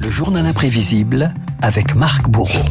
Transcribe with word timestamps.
Le 0.00 0.10
journal 0.10 0.46
imprévisible 0.46 1.34
avec 1.62 1.94
Marc 1.94 2.28
Bourreau. 2.28 2.64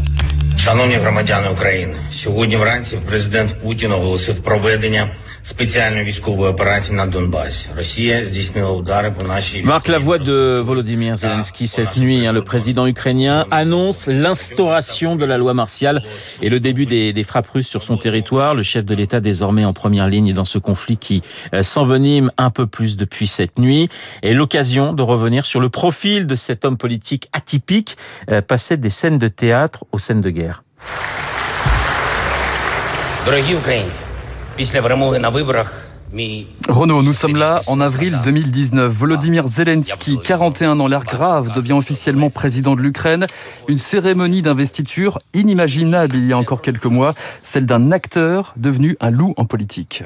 Шановні 0.57 0.95
громадяни 0.95 1.49
України, 1.49 1.95
сьогодні 2.13 2.55
вранці 2.55 2.97
президент 3.07 3.61
Путін 3.61 3.91
оголосив 3.91 4.43
проведення 4.43 5.15
Marc 9.64 9.88
la 9.88 9.98
voix 9.98 10.18
de 10.18 10.60
Volodymyr 10.64 11.16
Zelensky 11.16 11.66
cette 11.66 11.96
nuit. 11.96 12.26
Hein, 12.26 12.32
le 12.32 12.44
président 12.44 12.86
ukrainien 12.86 13.46
annonce 13.50 14.06
l'instauration 14.06 15.16
de 15.16 15.24
la 15.24 15.38
loi 15.38 15.52
martiale 15.52 16.02
et 16.42 16.48
le 16.48 16.60
début 16.60 16.86
des, 16.86 17.12
des 17.12 17.24
frappes 17.24 17.48
russes 17.48 17.66
sur 17.66 17.82
son 17.82 17.96
territoire. 17.96 18.54
Le 18.54 18.62
chef 18.62 18.84
de 18.84 18.94
l'État 18.94 19.20
désormais 19.20 19.64
en 19.64 19.72
première 19.72 20.06
ligne 20.06 20.32
dans 20.32 20.44
ce 20.44 20.58
conflit 20.58 20.96
qui 20.96 21.22
euh, 21.54 21.64
s'envenime 21.64 22.30
un 22.38 22.50
peu 22.50 22.68
plus 22.68 22.96
depuis 22.96 23.26
cette 23.26 23.58
nuit. 23.58 23.88
Et 24.22 24.34
l'occasion 24.34 24.92
de 24.92 25.02
revenir 25.02 25.44
sur 25.44 25.58
le 25.58 25.70
profil 25.70 26.28
de 26.28 26.36
cet 26.36 26.64
homme 26.64 26.76
politique 26.76 27.28
atypique, 27.32 27.96
euh, 28.30 28.42
passé 28.42 28.76
des 28.76 28.90
scènes 28.90 29.18
de 29.18 29.28
théâtre 29.28 29.84
aux 29.90 29.98
scènes 29.98 30.20
de 30.20 30.30
guerre. 30.30 30.62
Renaud, 36.68 37.02
nous 37.02 37.14
sommes 37.14 37.36
là 37.36 37.62
en 37.68 37.80
avril 37.80 38.18
2019. 38.22 38.92
Volodymyr 38.92 39.48
Zelensky, 39.48 40.18
41 40.22 40.78
ans, 40.78 40.86
l'air 40.86 41.04
grave, 41.04 41.52
devient 41.54 41.72
officiellement 41.72 42.28
président 42.28 42.76
de 42.76 42.82
l'Ukraine. 42.82 43.26
Une 43.66 43.78
cérémonie 43.78 44.42
d'investiture 44.42 45.20
inimaginable 45.32 46.16
il 46.16 46.28
y 46.28 46.34
a 46.34 46.38
encore 46.38 46.60
quelques 46.60 46.84
mois, 46.84 47.14
celle 47.42 47.64
d'un 47.64 47.92
acteur 47.92 48.52
devenu 48.56 48.96
un 49.00 49.10
loup 49.10 49.32
en 49.38 49.46
politique. 49.46 50.04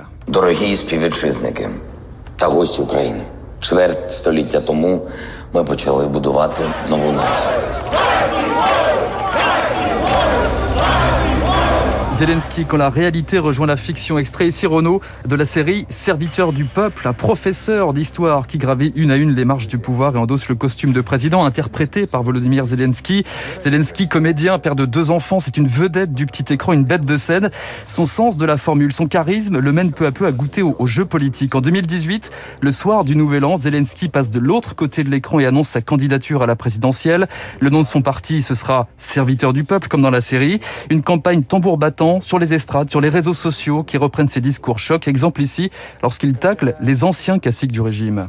Zelensky 12.16 12.64
quand 12.64 12.78
la 12.78 12.88
réalité 12.88 13.38
rejoint 13.38 13.66
la 13.66 13.76
fiction. 13.76 14.18
Extrait 14.18 14.48
ici 14.48 14.66
Renault 14.66 15.02
de 15.28 15.36
la 15.36 15.44
série 15.44 15.84
Serviteur 15.90 16.54
du 16.54 16.64
peuple, 16.64 17.06
un 17.06 17.12
professeur 17.12 17.92
d'histoire 17.92 18.46
qui 18.46 18.56
gravit 18.56 18.90
une 18.96 19.10
à 19.10 19.16
une 19.16 19.34
les 19.34 19.44
marches 19.44 19.66
du 19.66 19.76
pouvoir 19.76 20.16
et 20.16 20.18
endosse 20.18 20.48
le 20.48 20.54
costume 20.54 20.92
de 20.92 21.02
président 21.02 21.44
interprété 21.44 22.06
par 22.06 22.22
Volodymyr 22.22 22.64
Zelensky. 22.64 23.24
Zelensky, 23.62 24.08
comédien, 24.08 24.58
père 24.58 24.76
de 24.76 24.86
deux 24.86 25.10
enfants, 25.10 25.40
c'est 25.40 25.58
une 25.58 25.68
vedette 25.68 26.14
du 26.14 26.24
petit 26.24 26.54
écran, 26.54 26.72
une 26.72 26.84
bête 26.86 27.04
de 27.04 27.18
scène. 27.18 27.50
Son 27.86 28.06
sens 28.06 28.38
de 28.38 28.46
la 28.46 28.56
formule, 28.56 28.94
son 28.94 29.08
charisme 29.08 29.58
le 29.58 29.72
mène 29.72 29.92
peu 29.92 30.06
à 30.06 30.10
peu 30.10 30.24
à 30.24 30.32
goûter 30.32 30.62
au, 30.62 30.74
au 30.78 30.86
jeu 30.86 31.04
politique. 31.04 31.54
En 31.54 31.60
2018, 31.60 32.30
le 32.62 32.72
soir 32.72 33.04
du 33.04 33.14
Nouvel 33.14 33.44
An, 33.44 33.58
Zelensky 33.58 34.08
passe 34.08 34.30
de 34.30 34.38
l'autre 34.38 34.74
côté 34.74 35.04
de 35.04 35.10
l'écran 35.10 35.38
et 35.38 35.44
annonce 35.44 35.68
sa 35.68 35.82
candidature 35.82 36.42
à 36.42 36.46
la 36.46 36.56
présidentielle. 36.56 37.26
Le 37.60 37.68
nom 37.68 37.82
de 37.82 37.86
son 37.86 38.00
parti, 38.00 38.40
ce 38.40 38.54
sera 38.54 38.88
Serviteur 38.96 39.52
du 39.52 39.64
peuple, 39.64 39.88
comme 39.88 40.00
dans 40.00 40.10
la 40.10 40.22
série. 40.22 40.60
Une 40.88 41.02
campagne 41.02 41.42
tambour 41.42 41.76
battant 41.76 42.05
sur 42.20 42.38
les 42.38 42.54
estrades, 42.54 42.90
sur 42.90 43.00
les 43.00 43.08
réseaux 43.08 43.34
sociaux 43.34 43.82
qui 43.82 43.96
reprennent 43.96 44.28
ses 44.28 44.40
discours 44.40 44.78
chocs. 44.78 45.08
Exemple 45.08 45.42
ici, 45.42 45.70
lorsqu'il 46.02 46.32
tacle 46.34 46.74
les 46.80 47.04
anciens 47.04 47.38
classiques 47.38 47.72
du 47.72 47.80
régime. 47.80 48.28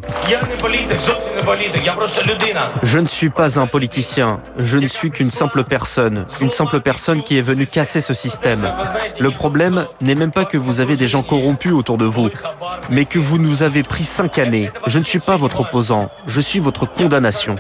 Je 2.84 3.00
ne 3.00 3.06
suis 3.06 3.30
pas 3.30 3.60
un 3.60 3.68
politicien, 3.68 4.42
je 4.58 4.78
ne 4.78 4.88
suis 4.88 5.12
qu'une 5.12 5.32
simple 5.32 5.64
personne, 5.64 6.26
une 6.42 6.50
simple 6.50 6.82
personne 6.82 7.24
qui 7.24 7.38
est 7.38 7.42
venue 7.42 7.68
casser 7.68 8.02
ce 8.02 8.14
système. 8.14 8.66
Le 9.20 9.32
problème 9.32 9.86
n'est 10.02 10.16
même 10.16 10.32
pas 10.32 10.46
que 10.46 10.58
vous 10.58 10.82
avez 10.82 10.96
des 10.96 11.08
gens 11.08 11.24
corrompus 11.24 11.72
autour 11.72 11.98
de 11.98 12.06
vous, 12.06 12.30
mais 12.90 13.06
que 13.06 13.20
vous 13.20 13.38
nous 13.38 13.64
avez 13.64 13.84
pris 13.84 14.04
cinq 14.04 14.40
années. 14.40 14.70
Je 14.88 15.00
ne 15.00 15.04
suis 15.04 15.20
pas 15.20 15.38
votre 15.38 15.62
opposant, 15.62 16.10
je 16.26 16.42
suis 16.42 16.60
votre 16.60 16.92
condamnation. 16.92 17.56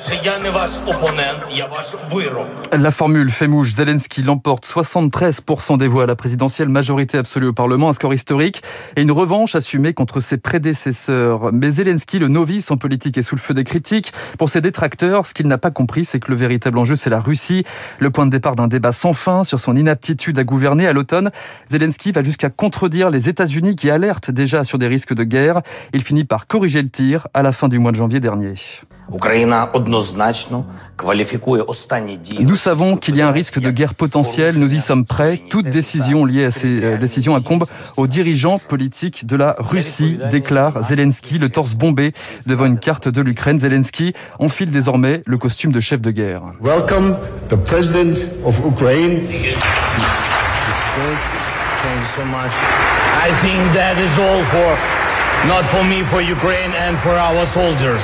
La 2.73 2.91
formule 2.91 3.29
fait 3.29 3.47
mouche, 3.47 3.75
Zelensky 3.75 4.23
l'emporte 4.23 4.65
73% 4.65 5.77
des 5.77 5.87
voix 5.87 6.06
la 6.07 6.15
présidentielle, 6.15 6.69
majorité 6.69 7.17
absolue 7.17 7.47
au 7.47 7.53
Parlement, 7.53 7.89
un 7.89 7.93
score 7.93 8.13
historique 8.13 8.63
et 8.95 9.01
une 9.01 9.11
revanche 9.11 9.55
assumée 9.55 9.93
contre 9.93 10.21
ses 10.21 10.37
prédécesseurs. 10.37 11.51
Mais 11.53 11.71
Zelensky, 11.71 12.19
le 12.19 12.27
novice 12.27 12.71
en 12.71 12.77
politique, 12.77 13.17
est 13.17 13.23
sous 13.23 13.35
le 13.35 13.41
feu 13.41 13.53
des 13.53 13.63
critiques. 13.63 14.13
Pour 14.37 14.49
ses 14.49 14.61
détracteurs, 14.61 15.25
ce 15.25 15.33
qu'il 15.33 15.47
n'a 15.47 15.57
pas 15.57 15.71
compris, 15.71 16.05
c'est 16.05 16.19
que 16.19 16.31
le 16.31 16.37
véritable 16.37 16.77
enjeu, 16.77 16.95
c'est 16.95 17.09
la 17.09 17.19
Russie. 17.19 17.63
Le 17.99 18.09
point 18.09 18.25
de 18.25 18.31
départ 18.31 18.55
d'un 18.55 18.67
débat 18.67 18.91
sans 18.91 19.13
fin 19.13 19.43
sur 19.43 19.59
son 19.59 19.75
inaptitude 19.75 20.39
à 20.39 20.43
gouverner 20.43 20.87
à 20.87 20.93
l'automne. 20.93 21.31
Zelensky 21.69 22.11
va 22.11 22.23
jusqu'à 22.23 22.49
contredire 22.49 23.09
les 23.09 23.29
États-Unis 23.29 23.75
qui 23.75 23.89
alertent 23.89 24.31
déjà 24.31 24.63
sur 24.63 24.77
des 24.77 24.87
risques 24.87 25.13
de 25.13 25.23
guerre. 25.23 25.61
Il 25.93 26.01
finit 26.01 26.23
par 26.23 26.47
corriger 26.47 26.81
le 26.81 26.89
tir 26.89 27.27
à 27.33 27.43
la 27.43 27.51
fin 27.51 27.67
du 27.67 27.79
mois 27.79 27.91
de 27.91 27.97
janvier 27.97 28.19
dernier. 28.19 28.55
Nous 32.41 32.55
savons 32.57 32.97
qu'il 32.97 33.15
y 33.15 33.21
a 33.21 33.27
un 33.27 33.31
risque 33.31 33.59
de 33.59 33.71
guerre 33.71 33.93
potentielle, 33.93 34.59
nous 34.59 34.73
y 34.73 34.79
sommes 34.79 35.05
prêts. 35.05 35.41
Toute 35.49 35.67
décision 35.69 35.96
liée 36.25 36.45
à 36.45 36.51
ces 36.51 36.97
décisions 36.97 37.35
incombe 37.35 37.65
aux 37.95 38.07
dirigeants 38.07 38.59
politiques 38.59 39.25
de 39.25 39.35
la 39.35 39.55
Russie, 39.57 40.17
déclare 40.31 40.83
Zelensky, 40.83 41.37
le 41.37 41.49
torse 41.49 41.75
bombé 41.75 42.13
devant 42.45 42.65
une 42.65 42.79
carte 42.79 43.07
de 43.07 43.21
l'Ukraine. 43.21 43.59
Zelensky 43.59 44.13
enfile 44.39 44.71
désormais 44.71 45.21
le 45.25 45.37
costume 45.37 45.71
de 45.71 45.79
chef 45.79 46.01
de 46.01 46.11
guerre. 46.11 46.41
Welcome 46.61 47.15
the 47.49 47.55
president 47.55 48.17
of 48.45 48.59
Ukraine. 48.65 49.21
Thank 51.79 51.99
you 52.01 52.07
so 52.07 52.25
much. 52.25 52.51
I 53.23 53.31
think 53.39 53.59
that 53.73 53.97
is 53.97 54.17
all 54.17 54.43
for 54.43 54.77
not 55.47 55.63
for 55.65 55.83
me, 55.83 56.03
for 56.03 56.21
Ukraine 56.21 56.73
and 56.87 56.97
for 56.97 57.13
our 57.13 57.45
soldiers. 57.45 58.03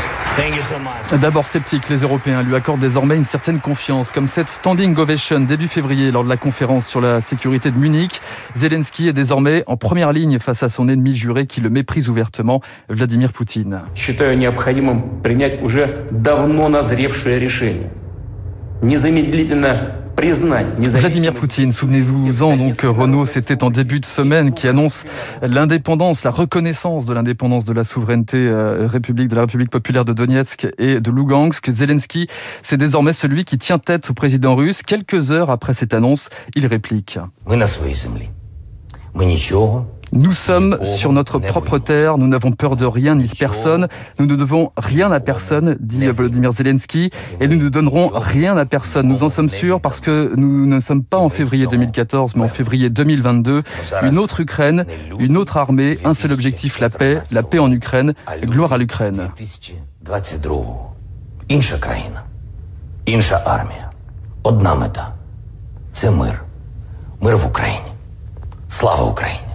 D'abord 1.21 1.45
sceptique, 1.45 1.89
les 1.89 1.97
Européens 1.97 2.41
lui 2.41 2.55
accordent 2.55 2.79
désormais 2.79 3.15
une 3.15 3.25
certaine 3.25 3.59
confiance, 3.59 4.09
comme 4.09 4.27
cette 4.27 4.49
standing 4.49 4.97
ovation 4.97 5.39
début 5.39 5.67
février 5.67 6.11
lors 6.11 6.23
de 6.23 6.29
la 6.29 6.37
conférence 6.37 6.87
sur 6.87 7.01
la 7.01 7.21
sécurité 7.21 7.69
de 7.69 7.77
Munich. 7.77 8.19
Zelensky 8.55 9.07
est 9.07 9.13
désormais 9.13 9.63
en 9.67 9.77
première 9.77 10.11
ligne 10.11 10.39
face 10.39 10.63
à 10.63 10.69
son 10.69 10.89
ennemi 10.89 11.15
juré 11.15 11.45
qui 11.45 11.61
le 11.61 11.69
méprise 11.69 12.09
ouvertement, 12.09 12.61
Vladimir 12.89 13.31
Poutine. 13.31 13.81
Vladimir 20.77 21.33
Poutine, 21.33 21.71
souvenez-vous-en, 21.71 22.55
donc 22.55 22.79
Renault, 22.81 23.25
c'était 23.25 23.63
en 23.63 23.69
début 23.69 23.99
de 23.99 24.05
semaine 24.05 24.53
qui 24.53 24.67
annonce 24.67 25.03
l'indépendance, 25.41 26.23
la 26.23 26.31
reconnaissance 26.31 27.05
de 27.05 27.13
l'indépendance 27.13 27.65
de 27.65 27.73
la 27.73 27.83
souveraineté 27.83 28.37
euh, 28.37 28.87
république 28.87 29.27
de 29.27 29.35
la 29.35 29.41
République 29.41 29.69
populaire 29.69 30.05
de 30.05 30.13
Donetsk 30.13 30.67
et 30.77 30.99
de 30.99 31.11
Lugansk. 31.11 31.69
Zelensky, 31.69 32.27
c'est 32.61 32.77
désormais 32.77 33.13
celui 33.13 33.43
qui 33.43 33.57
tient 33.57 33.79
tête 33.79 34.09
au 34.09 34.13
président 34.13 34.55
russe. 34.55 34.83
Quelques 34.83 35.31
heures 35.31 35.49
après 35.49 35.73
cette 35.73 35.93
annonce, 35.93 36.29
il 36.55 36.67
réplique. 36.67 37.19
sommes 40.38 40.78
sur 40.84 41.12
notre 41.12 41.38
propre 41.38 41.78
terre, 41.78 42.16
nous 42.16 42.28
n'avons 42.28 42.52
peur 42.52 42.76
de 42.76 42.86
rien 42.86 43.14
ni 43.16 43.26
de 43.26 43.36
personne, 43.36 43.88
nous 44.18 44.26
ne 44.26 44.36
devons 44.36 44.72
rien 44.76 45.10
à 45.12 45.20
personne, 45.20 45.76
dit 45.80 46.06
Volodymyr 46.06 46.52
Zelensky, 46.52 47.10
et 47.40 47.48
nous 47.48 47.56
ne 47.56 47.68
donnerons 47.68 48.08
rien 48.14 48.56
à 48.56 48.64
personne. 48.64 49.08
Nous 49.08 49.22
en 49.24 49.28
sommes 49.28 49.50
sûrs 49.50 49.80
parce 49.80 50.00
que 50.00 50.32
nous 50.36 50.64
ne 50.64 50.80
sommes 50.80 51.04
pas 51.04 51.18
en 51.18 51.28
février 51.28 51.66
2014, 51.66 52.36
mais 52.36 52.44
en 52.44 52.48
février 52.48 52.88
2022. 52.88 53.62
Une 54.02 54.18
autre 54.18 54.40
Ukraine, 54.40 54.86
une 55.18 55.36
autre 55.36 55.56
armée, 55.56 55.98
un 56.04 56.14
seul 56.14 56.32
objectif, 56.32 56.80
la 56.80 56.88
paix, 56.88 57.20
la 57.30 57.42
paix 57.42 57.58
en 57.58 57.70
Ukraine, 57.70 58.14
gloire 58.42 58.72
à 58.72 58.78
l'Ukraine. 58.78 59.30
Одна 64.42 64.74
мета – 64.74 65.92
це 65.92 66.10
мир. 66.10 66.42
Мир 67.20 67.36
в 67.36 67.46
Україні. 67.46 67.92
Слава 68.68 69.02
Україні! 69.02 69.51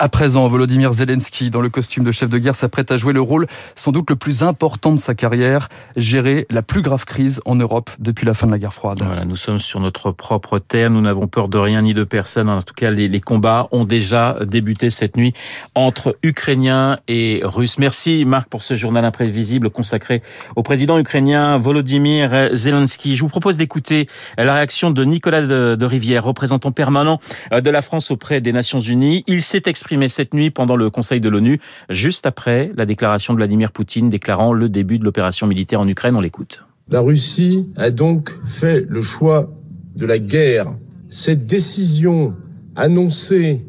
À 0.00 0.08
présent, 0.08 0.46
Volodymyr 0.46 0.92
Zelensky, 0.92 1.50
dans 1.50 1.60
le 1.60 1.70
costume 1.70 2.04
de 2.04 2.12
chef 2.12 2.30
de 2.30 2.38
guerre, 2.38 2.54
s'apprête 2.54 2.92
à 2.92 2.96
jouer 2.96 3.12
le 3.12 3.20
rôle 3.20 3.48
sans 3.74 3.90
doute 3.90 4.08
le 4.10 4.14
plus 4.14 4.44
important 4.44 4.92
de 4.92 5.00
sa 5.00 5.16
carrière, 5.16 5.68
gérer 5.96 6.46
la 6.50 6.62
plus 6.62 6.82
grave 6.82 7.04
crise 7.04 7.40
en 7.46 7.56
Europe 7.56 7.90
depuis 7.98 8.24
la 8.24 8.32
fin 8.32 8.46
de 8.46 8.52
la 8.52 8.60
guerre 8.60 8.72
froide. 8.72 9.02
Voilà, 9.04 9.24
nous 9.24 9.34
sommes 9.34 9.58
sur 9.58 9.80
notre 9.80 10.12
propre 10.12 10.60
terre, 10.60 10.90
nous 10.90 11.00
n'avons 11.00 11.26
peur 11.26 11.48
de 11.48 11.58
rien 11.58 11.82
ni 11.82 11.94
de 11.94 12.04
personne. 12.04 12.48
En 12.48 12.62
tout 12.62 12.74
cas, 12.74 12.92
les, 12.92 13.08
les, 13.08 13.20
combats 13.20 13.66
ont 13.72 13.84
déjà 13.84 14.36
débuté 14.46 14.88
cette 14.88 15.16
nuit 15.16 15.32
entre 15.74 16.16
Ukrainiens 16.22 17.00
et 17.08 17.40
Russes. 17.42 17.78
Merci 17.78 18.24
Marc 18.24 18.48
pour 18.48 18.62
ce 18.62 18.74
journal 18.74 19.04
imprévisible 19.04 19.68
consacré 19.68 20.22
au 20.54 20.62
président 20.62 20.96
ukrainien 21.00 21.58
Volodymyr 21.58 22.50
Zelensky. 22.52 23.16
Je 23.16 23.22
vous 23.22 23.28
propose 23.28 23.56
d'écouter 23.56 24.06
la 24.36 24.54
réaction 24.54 24.92
de 24.92 25.04
Nicolas 25.04 25.42
de, 25.42 25.74
de 25.74 25.86
Rivière, 25.86 26.22
représentant 26.22 26.70
permanent 26.70 27.18
de 27.50 27.68
la 27.68 27.82
France 27.82 28.12
auprès 28.12 28.40
des 28.40 28.52
Nations 28.52 28.78
Unies. 28.78 29.24
Il 29.26 29.42
s'est 29.42 29.62
exprimé 29.66 29.87
cette 30.08 30.34
nuit 30.34 30.50
pendant 30.50 30.76
le 30.76 30.90
Conseil 30.90 31.20
de 31.20 31.28
l'ONU, 31.28 31.60
juste 31.90 32.26
après 32.26 32.72
la 32.76 32.86
déclaration 32.86 33.32
de 33.32 33.38
Vladimir 33.38 33.72
Poutine 33.72 34.10
déclarant 34.10 34.52
le 34.52 34.68
début 34.68 34.98
de 34.98 35.04
l'opération 35.04 35.46
militaire 35.46 35.80
en 35.80 35.88
Ukraine. 35.88 36.16
On 36.16 36.20
l'écoute. 36.20 36.62
La 36.90 37.00
Russie 37.00 37.72
a 37.76 37.90
donc 37.90 38.30
fait 38.44 38.86
le 38.88 39.02
choix 39.02 39.50
de 39.96 40.06
la 40.06 40.18
guerre. 40.18 40.66
Cette 41.10 41.46
décision 41.46 42.34
annoncée 42.76 43.60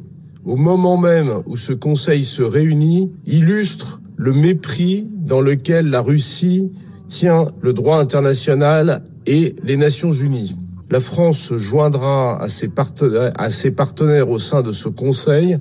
au 0.45 0.55
moment 0.55 0.97
même 0.97 1.41
où 1.45 1.57
ce 1.57 1.73
Conseil 1.73 2.23
se 2.23 2.41
réunit 2.41 3.11
illustre 3.25 4.01
le 4.15 4.33
mépris 4.33 5.05
dans 5.17 5.41
lequel 5.41 5.87
la 5.89 6.01
Russie 6.01 6.71
tient 7.07 7.47
le 7.61 7.73
droit 7.73 7.97
international 7.97 9.03
et 9.25 9.55
les 9.63 9.77
Nations 9.77 10.11
Unies. 10.11 10.55
La 10.89 10.99
France 10.99 11.39
se 11.39 11.57
joindra 11.57 12.41
à 12.41 12.47
ses, 12.47 12.69
partenaires, 12.69 14.29
au 14.29 14.39
sein 14.39 14.61
de 14.61 14.71
ce 14.71 14.89
Conseil 14.89 15.55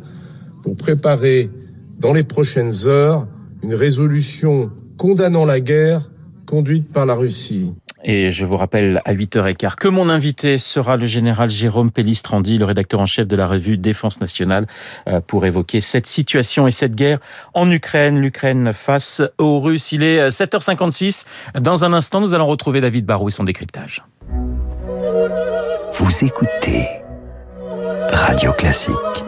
pour 0.69 0.77
préparer 0.77 1.49
dans 1.99 2.13
les 2.13 2.25
prochaines 2.25 2.85
heures 2.85 3.27
une 3.63 3.73
résolution 3.73 4.71
condamnant 4.99 5.47
la 5.47 5.61
guerre 5.61 6.11
conduite 6.45 6.93
par 6.93 7.07
la 7.07 7.15
Russie. 7.15 7.73
Et 8.05 8.31
je 8.31 8.45
vous 8.45 8.59
rappelle 8.59 9.01
à 9.07 9.15
8h15 9.15 9.77
que 9.77 9.89
mon 9.89 10.11
invité 10.11 10.59
sera 10.59 10.99
le 10.99 11.07
général 11.07 11.49
Jérôme 11.49 11.91
Pellistrandi, 11.91 12.59
le 12.59 12.67
rédacteur 12.67 13.01
en 13.01 13.07
chef 13.07 13.27
de 13.27 13.35
la 13.35 13.47
revue 13.47 13.79
Défense 13.79 14.21
nationale, 14.21 14.67
euh, 15.09 15.23
pour 15.27 15.47
évoquer 15.47 15.81
cette 15.81 16.07
situation 16.07 16.67
et 16.67 16.71
cette 16.71 16.95
guerre 16.95 17.19
en 17.55 17.71
Ukraine, 17.71 18.21
l'Ukraine 18.21 18.75
face 18.75 19.23
aux 19.39 19.61
Russes. 19.61 19.93
Il 19.93 20.05
est 20.05 20.29
7h56. 20.29 21.25
Dans 21.59 21.87
un 21.87 21.95
instant, 21.95 22.21
nous 22.21 22.35
allons 22.35 22.47
retrouver 22.47 22.83
David 22.83 23.07
Barou 23.07 23.29
et 23.29 23.33
son 23.33 23.45
décryptage. 23.45 24.05
Vous 25.95 26.25
écoutez 26.25 26.87
Radio 28.13 28.53
Classique. 28.53 29.28